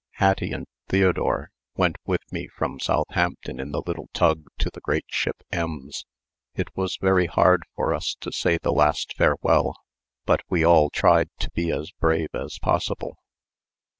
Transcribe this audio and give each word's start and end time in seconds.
Hattie 0.13 0.51
and 0.51 0.65
Theodore 0.89 1.51
went 1.75 1.97
with 2.07 2.21
me 2.31 2.47
from 2.47 2.79
Southampton 2.79 3.59
in 3.59 3.71
the 3.71 3.83
little 3.85 4.09
tug 4.13 4.45
to 4.57 4.71
the 4.73 4.81
great 4.81 5.05
ship 5.09 5.43
Ems. 5.51 6.07
It 6.55 6.75
was 6.75 6.97
very 6.99 7.27
hard 7.27 7.61
for 7.75 7.93
us 7.93 8.15
to 8.21 8.31
say 8.31 8.57
the 8.57 8.73
last 8.73 9.13
farewell, 9.15 9.75
but 10.25 10.41
we 10.49 10.65
all 10.65 10.89
tried 10.89 11.29
to 11.41 11.51
be 11.51 11.69
as 11.71 11.91
brave 11.91 12.29
as 12.33 12.57
possible. 12.57 13.17